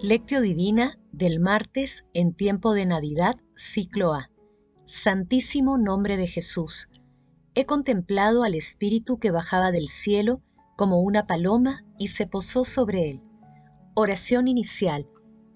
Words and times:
Lectio 0.00 0.40
Divina 0.40 0.96
del 1.10 1.40
martes 1.40 2.06
en 2.14 2.32
tiempo 2.32 2.72
de 2.72 2.86
Navidad, 2.86 3.34
ciclo 3.56 4.12
A. 4.12 4.30
Santísimo 4.84 5.76
nombre 5.76 6.16
de 6.16 6.28
Jesús. 6.28 6.88
He 7.56 7.64
contemplado 7.64 8.44
al 8.44 8.54
Espíritu 8.54 9.18
que 9.18 9.32
bajaba 9.32 9.72
del 9.72 9.88
cielo 9.88 10.40
como 10.76 11.00
una 11.00 11.26
paloma 11.26 11.84
y 11.98 12.08
se 12.08 12.28
posó 12.28 12.64
sobre 12.64 13.10
él. 13.10 13.22
Oración 13.96 14.46
inicial. 14.46 15.08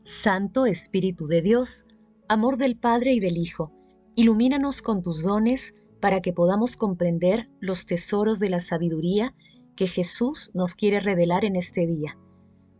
Santo 0.02 0.66
Espíritu 0.66 1.28
de 1.28 1.40
Dios, 1.40 1.86
amor 2.28 2.56
del 2.56 2.76
Padre 2.76 3.12
y 3.12 3.20
del 3.20 3.36
Hijo, 3.36 3.72
ilumínanos 4.16 4.82
con 4.82 5.02
tus 5.02 5.22
dones 5.22 5.72
para 6.00 6.20
que 6.20 6.32
podamos 6.32 6.76
comprender 6.76 7.48
los 7.60 7.86
tesoros 7.86 8.40
de 8.40 8.50
la 8.50 8.58
sabiduría 8.58 9.36
que 9.76 9.86
Jesús 9.86 10.50
nos 10.52 10.74
quiere 10.74 10.98
revelar 10.98 11.44
en 11.44 11.54
este 11.54 11.86
día. 11.86 12.18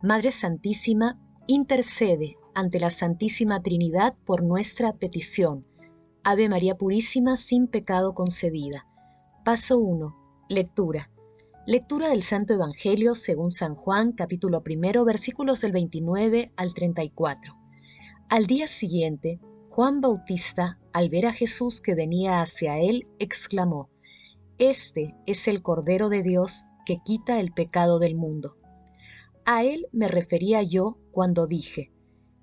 Madre 0.01 0.33
Santísima, 0.33 1.17
intercede 1.47 2.37
ante 2.55 2.79
la 2.79 2.89
Santísima 2.89 3.61
Trinidad 3.61 4.15
por 4.25 4.43
nuestra 4.43 4.93
petición. 4.93 5.65
Ave 6.23 6.47
María 6.47 6.77
Purísima, 6.77 7.35
sin 7.35 7.67
pecado 7.67 8.13
concebida. 8.13 8.87
Paso 9.43 9.77
1. 9.77 10.45
Lectura. 10.47 11.11
Lectura 11.65 12.09
del 12.09 12.23
Santo 12.23 12.53
Evangelio 12.53 13.13
según 13.13 13.51
San 13.51 13.75
Juan, 13.75 14.13
capítulo 14.13 14.63
primero, 14.63 15.03
versículos 15.03 15.59
del 15.61 15.73
29 15.73 16.53
al 16.55 16.73
34. 16.73 17.53
Al 18.29 18.45
día 18.45 18.67
siguiente, 18.67 19.39
Juan 19.69 19.99
Bautista, 19.99 20.79
al 20.93 21.09
ver 21.09 21.25
a 21.25 21.33
Jesús 21.33 21.81
que 21.81 21.95
venía 21.95 22.41
hacia 22.41 22.79
él, 22.79 23.07
exclamó, 23.19 23.89
Este 24.59 25.15
es 25.25 25.47
el 25.49 25.61
Cordero 25.61 26.07
de 26.07 26.21
Dios 26.21 26.63
que 26.85 26.99
quita 27.03 27.39
el 27.39 27.51
pecado 27.51 27.99
del 27.99 28.15
mundo. 28.15 28.55
A 29.45 29.65
él 29.65 29.87
me 29.91 30.07
refería 30.07 30.63
yo 30.63 30.97
cuando 31.13 31.47
dije, 31.47 31.93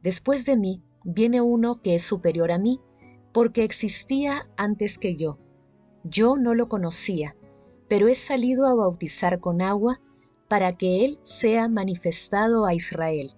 Después 0.03 0.47
de 0.47 0.57
mí 0.57 0.83
viene 1.05 1.43
uno 1.43 1.83
que 1.83 1.95
es 1.95 2.03
superior 2.03 2.53
a 2.53 2.59
mí, 2.59 2.81
porque 3.33 3.65
existía 3.65 4.51
antes 4.57 4.99
que 4.99 5.15
yo. 5.17 5.39
Yo 6.05 6.37
no 6.37 6.55
lo 6.55 6.69
conocía, 6.69 7.37
pero 7.89 8.09
he 8.09 8.15
salido 8.15 8.67
a 8.67 8.75
bautizar 8.75 9.41
con 9.41 9.61
agua 9.61 10.01
para 10.49 10.77
que 10.77 11.05
él 11.05 11.19
sea 11.21 11.69
manifestado 11.69 12.65
a 12.65 12.73
Israel. 12.73 13.35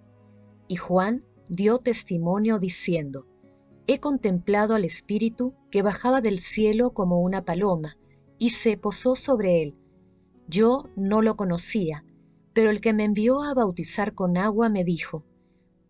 Y 0.68 0.76
Juan 0.76 1.24
dio 1.48 1.78
testimonio 1.78 2.58
diciendo, 2.58 3.26
He 3.88 3.98
contemplado 3.98 4.76
al 4.76 4.84
Espíritu 4.84 5.54
que 5.70 5.82
bajaba 5.82 6.20
del 6.20 6.38
cielo 6.38 6.94
como 6.94 7.20
una 7.20 7.44
paloma, 7.44 7.98
y 8.38 8.50
se 8.50 8.76
posó 8.76 9.16
sobre 9.16 9.62
él. 9.62 9.76
Yo 10.46 10.84
no 10.96 11.22
lo 11.22 11.36
conocía, 11.36 12.04
pero 12.52 12.70
el 12.70 12.80
que 12.80 12.92
me 12.92 13.04
envió 13.04 13.42
a 13.42 13.54
bautizar 13.54 14.14
con 14.14 14.36
agua 14.36 14.68
me 14.68 14.84
dijo, 14.84 15.24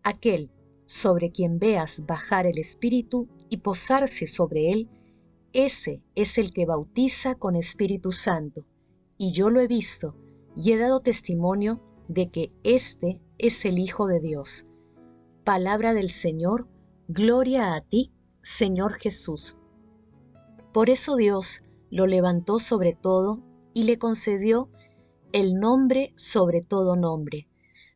Aquel 0.02 0.50
sobre 0.86 1.30
quien 1.30 1.58
veas 1.58 2.04
bajar 2.06 2.46
el 2.46 2.58
Espíritu 2.58 3.28
y 3.48 3.58
posarse 3.58 4.26
sobre 4.26 4.72
él, 4.72 4.88
ese 5.52 6.02
es 6.14 6.38
el 6.38 6.52
que 6.52 6.66
bautiza 6.66 7.34
con 7.34 7.56
Espíritu 7.56 8.12
Santo, 8.12 8.66
y 9.18 9.32
yo 9.32 9.50
lo 9.50 9.60
he 9.60 9.66
visto 9.66 10.16
y 10.56 10.72
he 10.72 10.78
dado 10.78 11.00
testimonio 11.00 11.80
de 12.08 12.30
que 12.30 12.52
éste 12.62 13.20
es 13.38 13.64
el 13.64 13.78
Hijo 13.78 14.06
de 14.06 14.20
Dios. 14.20 14.64
Palabra 15.44 15.94
del 15.94 16.10
Señor, 16.10 16.68
gloria 17.08 17.74
a 17.74 17.80
ti, 17.80 18.12
Señor 18.42 18.94
Jesús. 18.94 19.56
Por 20.72 20.90
eso 20.90 21.16
Dios 21.16 21.62
lo 21.90 22.06
levantó 22.06 22.58
sobre 22.58 22.92
todo 22.94 23.42
y 23.74 23.84
le 23.84 23.98
concedió 23.98 24.70
el 25.32 25.54
nombre 25.54 26.12
sobre 26.16 26.60
todo 26.60 26.94
nombre, 26.94 27.48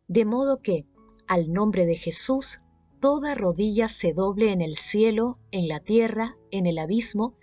de 0.08 0.24
modo 0.24 0.62
que, 0.62 0.86
al 1.26 1.52
nombre 1.52 1.84
de 1.84 1.96
Jesús, 1.96 2.60
toda 3.00 3.34
rodilla 3.34 3.88
se 3.88 4.14
doble 4.14 4.52
en 4.52 4.62
el 4.62 4.76
cielo, 4.76 5.38
en 5.50 5.68
la 5.68 5.80
tierra, 5.80 6.36
en 6.50 6.66
el 6.66 6.78
abismo, 6.78 7.36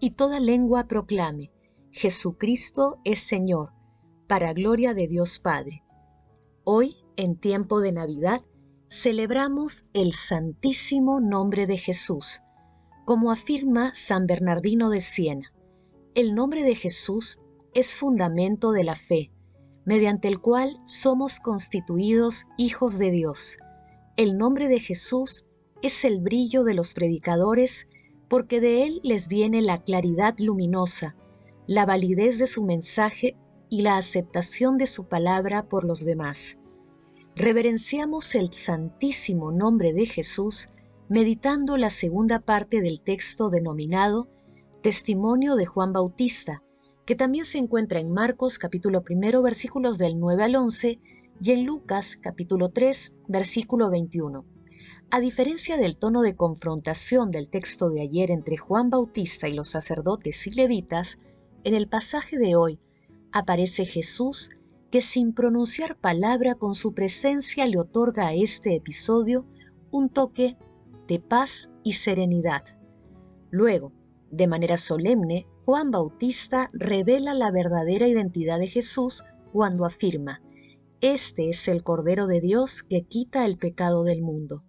y 0.00 0.12
toda 0.12 0.40
lengua 0.40 0.86
proclame, 0.86 1.50
Jesucristo 1.90 2.98
es 3.04 3.20
Señor, 3.20 3.72
para 4.26 4.52
gloria 4.54 4.94
de 4.94 5.06
Dios 5.06 5.38
Padre. 5.38 5.84
Hoy, 6.64 6.96
en 7.16 7.36
tiempo 7.36 7.80
de 7.80 7.92
Navidad, 7.92 8.42
celebramos 8.88 9.88
el 9.92 10.12
santísimo 10.14 11.20
nombre 11.20 11.66
de 11.66 11.76
Jesús, 11.76 12.40
como 13.04 13.30
afirma 13.30 13.92
San 13.94 14.26
Bernardino 14.26 14.88
de 14.88 15.02
Siena. 15.02 15.52
El 16.14 16.34
nombre 16.34 16.62
de 16.62 16.74
Jesús 16.74 17.38
es 17.74 17.96
fundamento 17.96 18.72
de 18.72 18.84
la 18.84 18.94
fe, 18.94 19.33
mediante 19.84 20.28
el 20.28 20.40
cual 20.40 20.76
somos 20.86 21.40
constituidos 21.40 22.44
hijos 22.56 22.98
de 22.98 23.10
Dios. 23.10 23.58
El 24.16 24.38
nombre 24.38 24.68
de 24.68 24.80
Jesús 24.80 25.44
es 25.82 26.04
el 26.04 26.20
brillo 26.20 26.64
de 26.64 26.74
los 26.74 26.94
predicadores 26.94 27.88
porque 28.28 28.60
de 28.60 28.84
él 28.84 29.00
les 29.02 29.28
viene 29.28 29.60
la 29.60 29.82
claridad 29.82 30.34
luminosa, 30.38 31.16
la 31.66 31.86
validez 31.86 32.38
de 32.38 32.46
su 32.46 32.64
mensaje 32.64 33.36
y 33.68 33.82
la 33.82 33.96
aceptación 33.96 34.78
de 34.78 34.86
su 34.86 35.08
palabra 35.08 35.68
por 35.68 35.84
los 35.84 36.04
demás. 36.04 36.56
Reverenciamos 37.36 38.34
el 38.34 38.52
santísimo 38.52 39.50
nombre 39.50 39.92
de 39.92 40.06
Jesús 40.06 40.68
meditando 41.08 41.76
la 41.76 41.90
segunda 41.90 42.40
parte 42.40 42.80
del 42.80 43.00
texto 43.00 43.50
denominado 43.50 44.28
Testimonio 44.82 45.56
de 45.56 45.66
Juan 45.66 45.92
Bautista, 45.92 46.62
que 47.04 47.14
también 47.14 47.44
se 47.44 47.58
encuentra 47.58 48.00
en 48.00 48.10
Marcos 48.10 48.58
capítulo 48.58 49.02
primero 49.02 49.42
versículos 49.42 49.98
del 49.98 50.18
9 50.18 50.42
al 50.42 50.56
11 50.56 50.98
y 51.40 51.50
en 51.50 51.66
Lucas 51.66 52.16
capítulo 52.16 52.70
3 52.70 53.12
versículo 53.28 53.90
21. 53.90 54.44
A 55.10 55.20
diferencia 55.20 55.76
del 55.76 55.96
tono 55.96 56.22
de 56.22 56.34
confrontación 56.34 57.30
del 57.30 57.50
texto 57.50 57.90
de 57.90 58.00
ayer 58.00 58.30
entre 58.30 58.56
Juan 58.56 58.88
Bautista 58.88 59.48
y 59.48 59.52
los 59.52 59.68
sacerdotes 59.68 60.46
y 60.46 60.52
levitas, 60.52 61.18
en 61.62 61.74
el 61.74 61.88
pasaje 61.88 62.38
de 62.38 62.56
hoy 62.56 62.80
aparece 63.32 63.84
Jesús 63.84 64.50
que 64.90 65.02
sin 65.02 65.34
pronunciar 65.34 65.98
palabra 65.98 66.54
con 66.54 66.74
su 66.74 66.94
presencia 66.94 67.66
le 67.66 67.78
otorga 67.78 68.28
a 68.28 68.34
este 68.34 68.76
episodio 68.76 69.46
un 69.90 70.08
toque 70.08 70.56
de 71.06 71.20
paz 71.20 71.70
y 71.82 71.92
serenidad. 71.92 72.62
Luego, 73.50 73.92
de 74.30 74.46
manera 74.46 74.78
solemne, 74.78 75.46
Juan 75.64 75.90
Bautista 75.90 76.68
revela 76.74 77.32
la 77.32 77.50
verdadera 77.50 78.06
identidad 78.06 78.58
de 78.58 78.66
Jesús 78.66 79.24
cuando 79.50 79.86
afirma, 79.86 80.42
Este 81.00 81.48
es 81.48 81.68
el 81.68 81.82
Cordero 81.82 82.26
de 82.26 82.42
Dios 82.42 82.82
que 82.82 83.06
quita 83.06 83.46
el 83.46 83.56
pecado 83.56 84.04
del 84.04 84.20
mundo. 84.20 84.62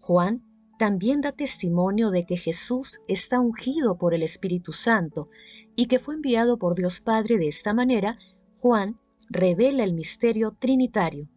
Juan 0.00 0.42
también 0.80 1.20
da 1.20 1.30
testimonio 1.30 2.10
de 2.10 2.26
que 2.26 2.36
Jesús 2.36 2.98
está 3.06 3.38
ungido 3.38 3.98
por 3.98 4.14
el 4.14 4.24
Espíritu 4.24 4.72
Santo 4.72 5.28
y 5.76 5.86
que 5.86 6.00
fue 6.00 6.16
enviado 6.16 6.58
por 6.58 6.74
Dios 6.74 7.00
Padre 7.00 7.38
de 7.38 7.46
esta 7.46 7.72
manera, 7.72 8.18
Juan 8.58 8.98
revela 9.30 9.84
el 9.84 9.94
misterio 9.94 10.56
trinitario. 10.58 11.28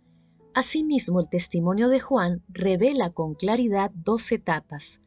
Asimismo, 0.56 1.20
el 1.20 1.30
testimonio 1.30 1.90
de 1.90 2.00
Juan 2.00 2.44
revela 2.48 3.12
con 3.12 3.36
claridad 3.36 3.92
dos 3.94 4.32
etapas, 4.32 5.04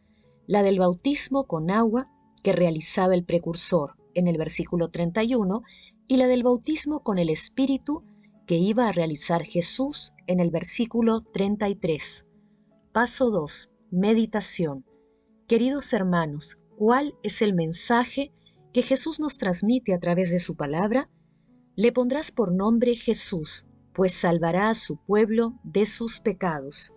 la 0.47 0.62
del 0.62 0.78
bautismo 0.78 1.48
con 1.48 1.72
agua 1.72 2.08
que 2.43 2.53
realizaba 2.53 3.15
el 3.15 3.25
precursor 3.25 3.94
en 4.15 4.28
el 4.28 4.37
versículo 4.37 4.91
31 4.91 5.62
y 6.06 6.16
la 6.16 6.26
del 6.26 6.43
bautismo 6.43 7.03
con 7.03 7.19
el 7.19 7.31
Espíritu 7.31 8.04
que 8.47 8.56
iba 8.56 8.88
a 8.88 8.93
realizar 8.93 9.44
Jesús 9.44 10.15
en 10.26 10.41
el 10.41 10.50
versículo 10.50 11.21
33. 11.21 12.26
Paso 12.93 13.31
2. 13.31 13.71
Meditación. 13.91 14.87
Queridos 15.47 15.93
hermanos, 15.93 16.59
¿cuál 16.76 17.15
es 17.22 17.43
el 17.43 17.54
mensaje 17.54 18.32
que 18.72 18.82
Jesús 18.82 19.20
nos 19.20 19.37
transmite 19.37 19.93
a 19.93 19.99
través 19.99 20.31
de 20.31 20.38
su 20.38 20.56
palabra? 20.56 21.11
Le 21.76 21.93
pondrás 21.93 22.32
por 22.32 22.52
nombre 22.52 22.96
Jesús, 22.96 23.67
pues 23.93 24.14
salvará 24.14 24.70
a 24.70 24.75
su 24.75 24.96
pueblo 24.96 25.58
de 25.62 25.87
sus 25.87 26.20
pecados. 26.20 26.93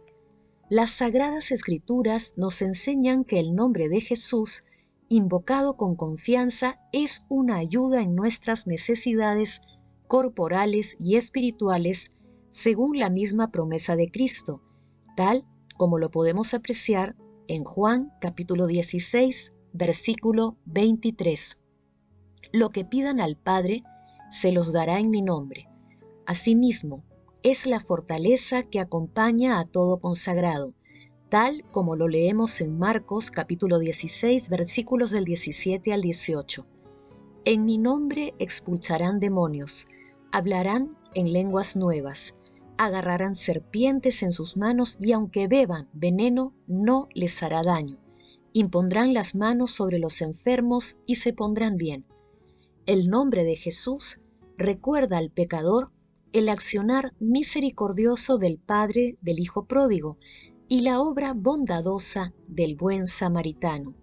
Las 0.69 0.91
sagradas 0.91 1.51
escrituras 1.51 2.33
nos 2.37 2.61
enseñan 2.61 3.25
que 3.25 3.39
el 3.39 3.53
nombre 3.53 3.89
de 3.89 3.99
Jesús 3.99 4.63
invocado 5.11 5.75
con 5.75 5.97
confianza 5.97 6.79
es 6.93 7.25
una 7.27 7.57
ayuda 7.57 8.01
en 8.01 8.15
nuestras 8.15 8.65
necesidades 8.65 9.61
corporales 10.07 10.95
y 11.01 11.17
espirituales 11.17 12.11
según 12.49 12.97
la 12.97 13.09
misma 13.09 13.51
promesa 13.51 13.97
de 13.97 14.09
Cristo, 14.09 14.61
tal 15.17 15.45
como 15.77 15.97
lo 15.97 16.11
podemos 16.11 16.53
apreciar 16.53 17.17
en 17.49 17.65
Juan 17.65 18.13
capítulo 18.21 18.67
16, 18.67 19.53
versículo 19.73 20.55
23. 20.63 21.59
Lo 22.53 22.69
que 22.69 22.85
pidan 22.85 23.19
al 23.19 23.35
Padre, 23.35 23.83
se 24.29 24.53
los 24.53 24.71
dará 24.71 24.97
en 24.99 25.09
mi 25.09 25.21
nombre. 25.21 25.67
Asimismo, 26.25 27.03
es 27.43 27.65
la 27.65 27.81
fortaleza 27.81 28.63
que 28.63 28.79
acompaña 28.79 29.59
a 29.59 29.65
todo 29.65 29.99
consagrado, 29.99 30.73
tal 31.31 31.63
como 31.71 31.95
lo 31.95 32.09
leemos 32.09 32.59
en 32.59 32.77
Marcos 32.77 33.31
capítulo 33.31 33.79
16 33.79 34.49
versículos 34.49 35.11
del 35.11 35.23
17 35.23 35.93
al 35.93 36.01
18. 36.01 36.67
En 37.45 37.63
mi 37.63 37.77
nombre 37.77 38.33
expulsarán 38.37 39.21
demonios, 39.21 39.87
hablarán 40.33 40.97
en 41.13 41.31
lenguas 41.31 41.77
nuevas, 41.77 42.35
agarrarán 42.77 43.35
serpientes 43.35 44.23
en 44.23 44.33
sus 44.33 44.57
manos 44.57 44.97
y 44.99 45.13
aunque 45.13 45.47
beban 45.47 45.87
veneno 45.93 46.53
no 46.67 47.07
les 47.13 47.41
hará 47.41 47.63
daño. 47.63 47.97
Impondrán 48.51 49.13
las 49.13 49.33
manos 49.33 49.71
sobre 49.71 49.99
los 49.99 50.19
enfermos 50.19 50.97
y 51.05 51.15
se 51.15 51.31
pondrán 51.31 51.77
bien. 51.77 52.03
El 52.85 53.07
nombre 53.07 53.45
de 53.45 53.55
Jesús 53.55 54.19
recuerda 54.57 55.17
al 55.17 55.31
pecador 55.31 55.93
el 56.33 56.49
accionar 56.49 57.13
misericordioso 57.21 58.37
del 58.37 58.57
Padre 58.57 59.17
del 59.21 59.39
Hijo 59.39 59.65
pródigo 59.65 60.17
y 60.71 60.79
la 60.79 61.01
obra 61.01 61.33
bondadosa 61.33 62.33
del 62.47 62.77
buen 62.77 63.05
samaritano. 63.05 63.93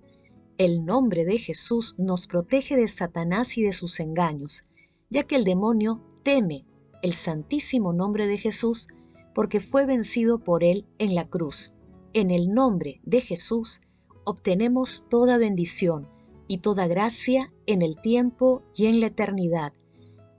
El 0.59 0.85
nombre 0.85 1.25
de 1.25 1.39
Jesús 1.39 1.95
nos 1.97 2.27
protege 2.27 2.77
de 2.77 2.87
Satanás 2.89 3.57
y 3.57 3.63
de 3.63 3.73
sus 3.73 3.99
engaños, 4.01 4.65
ya 5.09 5.23
que 5.23 5.37
el 5.37 5.45
demonio 5.45 6.05
teme 6.25 6.67
el 7.03 7.15
santísimo 7.15 7.95
nombre 7.95 8.27
de 8.27 8.37
Jesús 8.37 8.89
porque 9.35 9.61
fue 9.61 9.87
vencido 9.87 10.45
por 10.45 10.63
él 10.63 10.85
en 10.99 11.15
la 11.15 11.27
cruz. 11.27 11.73
En 12.13 12.31
el 12.31 12.53
nombre 12.53 13.01
de 13.03 13.23
Jesús 13.23 13.81
obtenemos 14.25 15.07
toda 15.09 15.39
bendición 15.39 16.07
y 16.49 16.59
toda 16.59 16.87
gracia 16.87 17.51
en 17.65 17.81
el 17.81 17.99
tiempo 17.99 18.63
y 18.77 18.89
en 18.89 19.01
la 19.01 19.07
eternidad. 19.07 19.73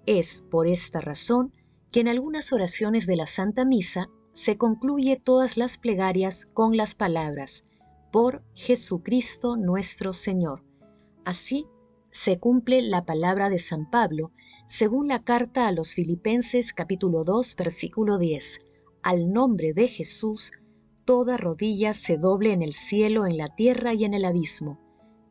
Es 0.05 0.43
por 0.51 0.67
esta 0.67 1.01
razón 1.01 1.55
que 1.91 2.01
en 2.01 2.07
algunas 2.07 2.53
oraciones 2.53 3.07
de 3.07 3.15
la 3.15 3.25
Santa 3.25 3.65
Misa 3.65 4.11
se 4.31 4.57
concluye 4.57 5.17
todas 5.17 5.57
las 5.57 5.77
plegarias 5.77 6.47
con 6.53 6.77
las 6.77 6.95
palabras, 6.95 7.63
por 8.11 8.43
Jesucristo 8.53 9.57
nuestro 9.57 10.13
Señor. 10.13 10.63
Así 11.25 11.67
se 12.11 12.39
cumple 12.39 12.81
la 12.81 13.05
palabra 13.05 13.49
de 13.49 13.59
San 13.59 13.89
Pablo, 13.89 14.31
según 14.67 15.07
la 15.07 15.23
carta 15.23 15.67
a 15.67 15.71
los 15.71 15.93
Filipenses 15.93 16.73
capítulo 16.73 17.23
2 17.23 17.55
versículo 17.55 18.17
10. 18.17 18.59
Al 19.03 19.31
nombre 19.31 19.73
de 19.73 19.87
Jesús, 19.87 20.51
toda 21.05 21.37
rodilla 21.37 21.93
se 21.93 22.17
doble 22.17 22.51
en 22.51 22.61
el 22.61 22.73
cielo, 22.73 23.25
en 23.25 23.37
la 23.37 23.47
tierra 23.55 23.93
y 23.93 24.05
en 24.05 24.13
el 24.13 24.25
abismo. 24.25 24.79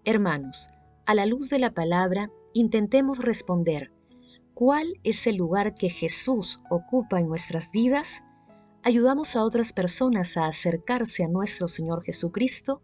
Hermanos, 0.04 0.70
a 1.06 1.14
la 1.14 1.26
luz 1.26 1.50
de 1.50 1.58
la 1.58 1.72
palabra, 1.72 2.30
intentemos 2.52 3.18
responder, 3.18 3.92
¿cuál 4.54 5.00
es 5.04 5.26
el 5.26 5.36
lugar 5.36 5.74
que 5.74 5.88
Jesús 5.88 6.60
ocupa 6.70 7.20
en 7.20 7.28
nuestras 7.28 7.70
vidas? 7.70 8.22
¿Ayudamos 8.84 9.34
a 9.34 9.44
otras 9.44 9.72
personas 9.72 10.36
a 10.36 10.46
acercarse 10.46 11.24
a 11.24 11.28
nuestro 11.28 11.66
Señor 11.66 12.02
Jesucristo? 12.04 12.80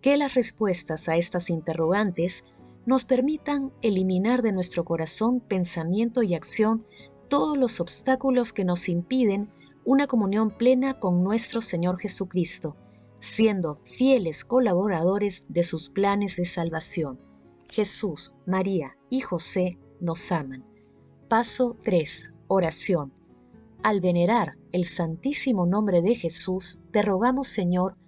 Que 0.00 0.16
las 0.16 0.34
respuestas 0.34 1.08
a 1.08 1.16
estas 1.16 1.50
interrogantes 1.50 2.44
nos 2.86 3.04
permitan 3.04 3.72
eliminar 3.82 4.42
de 4.42 4.52
nuestro 4.52 4.84
corazón, 4.84 5.40
pensamiento 5.40 6.22
y 6.22 6.34
acción 6.34 6.86
todos 7.28 7.58
los 7.58 7.80
obstáculos 7.80 8.52
que 8.52 8.64
nos 8.64 8.88
impiden 8.88 9.50
una 9.84 10.06
comunión 10.06 10.50
plena 10.50 11.00
con 11.00 11.24
nuestro 11.24 11.60
Señor 11.60 11.98
Jesucristo, 11.98 12.76
siendo 13.20 13.76
fieles 13.76 14.44
colaboradores 14.44 15.46
de 15.48 15.64
sus 15.64 15.90
planes 15.90 16.36
de 16.36 16.44
salvación. 16.44 17.18
Jesús, 17.68 18.34
María 18.46 18.96
y 19.10 19.20
José 19.20 19.78
nos 20.00 20.30
aman. 20.30 20.64
Paso 21.28 21.76
3. 21.82 22.34
Oración. 22.46 23.23
Al 23.84 24.00
venerar 24.00 24.56
el 24.72 24.86
santísimo 24.86 25.66
nombre 25.66 26.00
de 26.00 26.16
Jesús, 26.16 26.78
te 26.90 27.02
rogamos, 27.02 27.48
Señor, 27.48 27.98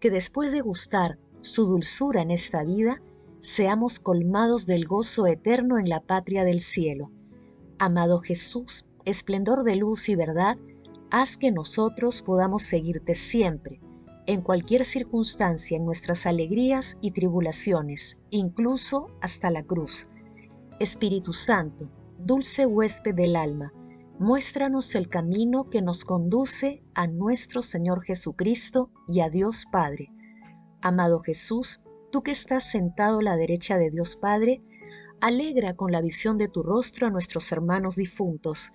que 0.00 0.10
después 0.10 0.50
de 0.50 0.62
gustar 0.62 1.18
su 1.42 1.66
dulzura 1.66 2.22
en 2.22 2.30
esta 2.30 2.64
vida, 2.64 3.02
seamos 3.40 3.98
colmados 3.98 4.64
del 4.64 4.86
gozo 4.86 5.26
eterno 5.26 5.78
en 5.78 5.90
la 5.90 6.00
patria 6.00 6.42
del 6.44 6.60
cielo. 6.60 7.10
Amado 7.78 8.20
Jesús, 8.20 8.86
esplendor 9.04 9.62
de 9.62 9.76
luz 9.76 10.08
y 10.08 10.16
verdad, 10.16 10.56
haz 11.10 11.36
que 11.36 11.52
nosotros 11.52 12.22
podamos 12.22 12.62
seguirte 12.62 13.14
siempre, 13.14 13.78
en 14.24 14.40
cualquier 14.40 14.86
circunstancia, 14.86 15.76
en 15.76 15.84
nuestras 15.84 16.24
alegrías 16.24 16.96
y 17.02 17.10
tribulaciones, 17.10 18.16
incluso 18.30 19.08
hasta 19.20 19.50
la 19.50 19.62
cruz. 19.62 20.08
Espíritu 20.80 21.34
Santo, 21.34 21.90
dulce 22.16 22.64
huésped 22.64 23.14
del 23.14 23.36
alma, 23.36 23.74
muéstranos 24.18 24.94
el 24.94 25.08
camino 25.08 25.68
que 25.68 25.82
nos 25.82 26.04
conduce 26.04 26.82
a 26.94 27.06
nuestro 27.06 27.60
Señor 27.60 28.02
Jesucristo 28.02 28.90
y 29.06 29.20
a 29.20 29.28
Dios 29.28 29.64
Padre. 29.70 30.10
Amado 30.80 31.20
Jesús, 31.20 31.80
tú 32.10 32.22
que 32.22 32.30
estás 32.30 32.70
sentado 32.70 33.18
a 33.18 33.22
la 33.22 33.36
derecha 33.36 33.76
de 33.76 33.90
Dios 33.90 34.16
Padre, 34.16 34.62
alegra 35.20 35.74
con 35.74 35.92
la 35.92 36.00
visión 36.00 36.38
de 36.38 36.48
tu 36.48 36.62
rostro 36.62 37.06
a 37.06 37.10
nuestros 37.10 37.52
hermanos 37.52 37.96
difuntos. 37.96 38.72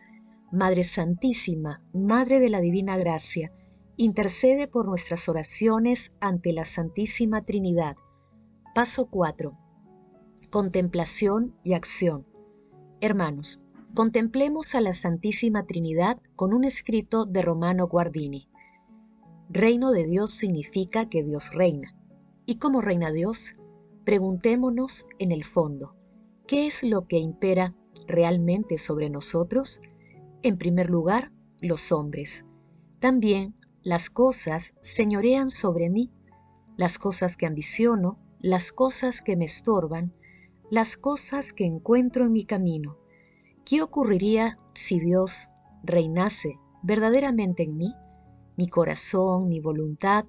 Madre 0.52 0.84
Santísima, 0.84 1.82
Madre 1.94 2.40
de 2.40 2.50
la 2.50 2.60
Divina 2.60 2.98
Gracia, 2.98 3.52
intercede 3.98 4.68
por 4.68 4.86
nuestras 4.86 5.28
oraciones 5.28 6.12
ante 6.20 6.54
la 6.54 6.66
Santísima 6.66 7.44
Trinidad. 7.46 7.96
Paso 8.76 9.08
4. 9.10 9.58
Contemplación 10.50 11.56
y 11.64 11.74
acción. 11.74 12.28
Hermanos, 13.00 13.60
contemplemos 13.94 14.74
a 14.76 14.82
la 14.82 14.94
Santísima 14.94 15.66
Trinidad 15.66 16.18
con 16.36 16.54
un 16.54 16.64
escrito 16.64 17.26
de 17.26 17.42
Romano 17.42 17.88
Guardini. 17.88 18.48
Reino 19.50 19.92
de 19.92 20.06
Dios 20.06 20.32
significa 20.32 21.10
que 21.10 21.24
Dios 21.24 21.54
reina. 21.54 21.96
¿Y 22.46 22.56
cómo 22.56 22.82
reina 22.82 23.12
Dios? 23.12 23.56
Preguntémonos 24.06 25.06
en 25.20 25.32
el 25.32 25.44
fondo, 25.44 25.96
¿qué 26.48 26.68
es 26.68 26.84
lo 26.84 27.06
que 27.06 27.18
impera 27.18 27.76
realmente 28.08 28.78
sobre 28.78 29.10
nosotros? 29.10 29.82
En 30.42 30.58
primer 30.58 30.90
lugar, 30.90 31.32
los 31.60 31.92
hombres. 31.92 32.46
También 33.00 33.56
las 33.84 34.10
cosas 34.10 34.76
señorean 34.82 35.50
sobre 35.50 35.90
mí, 35.90 36.12
las 36.78 36.98
cosas 36.98 37.36
que 37.36 37.46
ambiciono, 37.46 38.20
las 38.40 38.72
cosas 38.72 39.22
que 39.22 39.36
me 39.36 39.46
estorban, 39.46 40.14
las 40.72 40.98
cosas 40.98 41.52
que 41.52 41.66
encuentro 41.66 42.26
en 42.26 42.32
mi 42.32 42.46
camino. 42.46 43.01
¿Qué 43.66 43.82
ocurriría 43.82 44.58
si 44.74 45.00
Dios 45.00 45.50
reinase 45.84 46.60
verdaderamente 46.82 47.64
en 47.64 47.78
mí? 47.78 47.94
Mi 48.58 48.68
corazón, 48.68 49.48
mi 49.48 49.60
voluntad, 49.60 50.26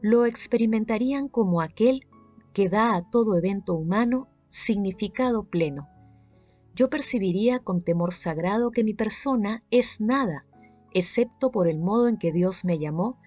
lo 0.00 0.24
experimentarían 0.24 1.28
como 1.28 1.60
aquel 1.60 2.06
que 2.54 2.68
da 2.68 2.96
a 2.96 3.08
todo 3.10 3.36
evento 3.36 3.74
humano 3.74 4.28
significado 4.48 5.44
pleno. 5.44 5.88
Yo 6.74 6.88
percibiría 6.88 7.58
con 7.58 7.82
temor 7.82 8.14
sagrado 8.14 8.70
que 8.70 8.82
mi 8.82 8.94
persona 8.94 9.62
es 9.70 10.00
nada, 10.00 10.46
excepto 10.92 11.50
por 11.50 11.68
el 11.68 11.78
modo 11.78 12.08
en 12.08 12.16
que 12.16 12.32
Dios 12.32 12.64
me 12.64 12.78
llamó 12.78 13.18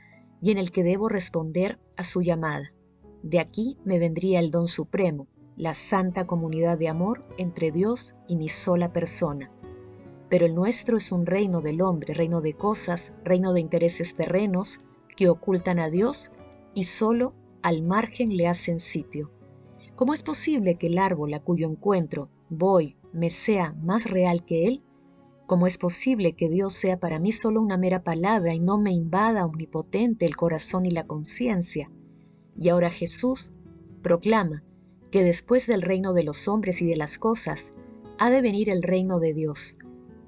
y 0.41 0.51
en 0.51 0.57
el 0.57 0.71
que 0.71 0.83
debo 0.83 1.09
responder 1.09 1.79
a 1.95 2.03
su 2.03 2.21
llamada. 2.21 2.73
De 3.21 3.39
aquí 3.39 3.77
me 3.85 3.99
vendría 3.99 4.39
el 4.39 4.49
don 4.49 4.67
supremo, 4.67 5.27
la 5.55 5.73
santa 5.73 6.25
comunidad 6.25 6.77
de 6.77 6.87
amor 6.87 7.25
entre 7.37 7.71
Dios 7.71 8.15
y 8.27 8.35
mi 8.35 8.49
sola 8.49 8.91
persona. 8.91 9.51
Pero 10.29 10.45
el 10.45 10.55
nuestro 10.55 10.97
es 10.97 11.11
un 11.11 11.25
reino 11.25 11.61
del 11.61 11.81
hombre, 11.81 12.13
reino 12.13 12.41
de 12.41 12.53
cosas, 12.53 13.13
reino 13.23 13.53
de 13.53 13.61
intereses 13.61 14.15
terrenos 14.15 14.79
que 15.15 15.29
ocultan 15.29 15.79
a 15.79 15.89
Dios 15.89 16.31
y 16.73 16.85
solo 16.85 17.33
al 17.61 17.83
margen 17.83 18.35
le 18.35 18.47
hacen 18.47 18.79
sitio. 18.79 19.31
¿Cómo 19.95 20.13
es 20.13 20.23
posible 20.23 20.75
que 20.75 20.87
el 20.87 20.97
árbol 20.97 21.33
a 21.35 21.39
cuyo 21.39 21.69
encuentro 21.69 22.29
voy 22.49 22.97
me 23.13 23.29
sea 23.29 23.73
más 23.73 24.09
real 24.09 24.43
que 24.43 24.65
él? 24.65 24.83
¿Cómo 25.45 25.67
es 25.67 25.77
posible 25.77 26.33
que 26.33 26.49
Dios 26.49 26.73
sea 26.73 26.99
para 26.99 27.19
mí 27.19 27.31
solo 27.31 27.61
una 27.61 27.77
mera 27.77 28.01
palabra 28.03 28.55
y 28.55 28.59
no 28.59 28.79
me 28.79 28.91
invada 28.91 29.45
omnipotente 29.45 30.25
el 30.25 30.35
corazón 30.35 30.87
y 30.87 30.91
la 30.91 31.05
conciencia? 31.05 31.91
Y 32.57 32.69
ahora 32.69 32.89
Jesús 32.89 33.53
proclama 34.01 34.63
que 35.13 35.23
después 35.23 35.67
del 35.67 35.83
reino 35.83 36.15
de 36.15 36.23
los 36.23 36.47
hombres 36.47 36.81
y 36.81 36.87
de 36.87 36.95
las 36.95 37.19
cosas, 37.19 37.75
ha 38.17 38.31
de 38.31 38.41
venir 38.41 38.71
el 38.71 38.81
reino 38.81 39.19
de 39.19 39.35
Dios. 39.35 39.77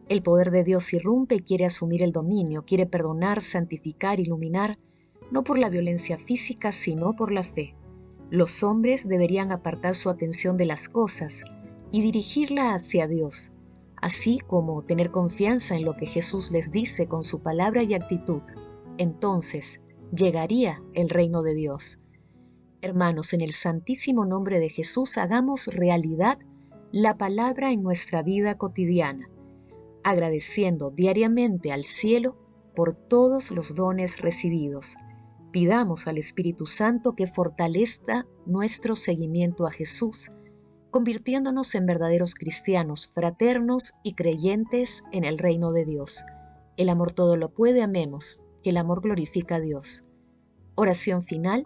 El 0.09 0.21
poder 0.21 0.51
de 0.51 0.63
Dios 0.63 0.93
irrumpe 0.93 1.33
y 1.33 1.39
quiere 1.39 1.65
asumir 1.65 2.03
el 2.03 2.11
dominio, 2.11 2.65
quiere 2.65 2.85
perdonar, 2.85 3.41
santificar, 3.41 4.19
iluminar, 4.19 4.77
no 5.31 5.43
por 5.43 5.57
la 5.57 5.69
violencia 5.69 6.19
física, 6.19 6.71
sino 6.71 7.15
por 7.15 7.31
la 7.31 7.41
fe. 7.41 7.75
Los 8.29 8.61
hombres 8.61 9.07
deberían 9.07 9.51
apartar 9.51 9.95
su 9.95 10.11
atención 10.11 10.55
de 10.55 10.67
las 10.67 10.87
cosas 10.87 11.45
y 11.89 12.03
dirigirla 12.03 12.75
hacia 12.75 13.07
Dios, 13.07 13.53
así 13.99 14.37
como 14.45 14.83
tener 14.83 15.09
confianza 15.09 15.75
en 15.75 15.83
lo 15.83 15.95
que 15.95 16.05
Jesús 16.05 16.51
les 16.51 16.69
dice 16.69 17.07
con 17.07 17.23
su 17.23 17.39
palabra 17.39 17.81
y 17.81 17.95
actitud. 17.95 18.43
Entonces 18.99 19.81
llegaría 20.15 20.83
el 20.93 21.09
reino 21.09 21.41
de 21.41 21.55
Dios. 21.55 22.04
Hermanos, 22.85 23.33
en 23.33 23.41
el 23.41 23.53
santísimo 23.53 24.25
nombre 24.25 24.59
de 24.59 24.69
Jesús 24.69 25.17
hagamos 25.17 25.65
realidad 25.67 26.37
la 26.91 27.17
palabra 27.17 27.71
en 27.71 27.81
nuestra 27.81 28.21
vida 28.21 28.59
cotidiana, 28.59 29.27
agradeciendo 30.03 30.91
diariamente 30.91 31.71
al 31.71 31.85
cielo 31.85 32.37
por 32.75 32.93
todos 32.93 33.49
los 33.49 33.73
dones 33.73 34.21
recibidos 34.21 34.97
Pidamos 35.55 36.05
al 36.07 36.17
Espíritu 36.17 36.65
Santo 36.65 37.15
que 37.15 37.27
fortalezca 37.27 38.27
nuestro 38.45 38.97
seguimiento 38.97 39.65
a 39.65 39.71
Jesús, 39.71 40.29
convirtiéndonos 40.91 41.73
en 41.75 41.85
verdaderos 41.85 42.35
cristianos, 42.35 43.07
fraternos 43.07 43.93
y 44.03 44.15
creyentes 44.15 45.01
en 45.13 45.23
el 45.23 45.37
reino 45.37 45.71
de 45.71 45.85
Dios. 45.85 46.25
El 46.75 46.89
amor 46.89 47.13
todo 47.13 47.37
lo 47.37 47.53
puede, 47.53 47.81
amemos, 47.81 48.37
que 48.63 48.71
el 48.71 48.75
amor 48.77 49.01
glorifica 49.01 49.55
a 49.55 49.59
Dios. 49.61 50.03
Oración 50.75 51.23
final. 51.23 51.65